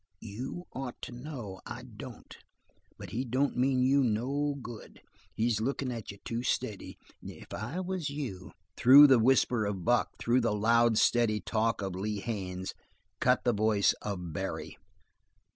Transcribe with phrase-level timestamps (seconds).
[0.19, 1.61] "You ought to know.
[1.67, 2.35] I don't.
[2.97, 5.01] But he don't mean you no good.
[5.35, 6.97] He's lookin' at you too steady.
[7.21, 11.93] If I was you" Through the whisper of Buck, through the loud, steady talk of
[11.93, 12.73] Lee Haines,
[13.19, 14.79] cut the voice of Barry.